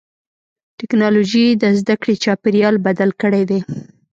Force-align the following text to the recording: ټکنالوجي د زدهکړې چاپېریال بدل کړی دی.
ټکنالوجي 0.79 1.45
د 1.61 1.63
زدهکړې 1.79 2.15
چاپېریال 2.23 2.75
بدل 2.87 3.09
کړی 3.21 3.43
دی. 3.49 3.59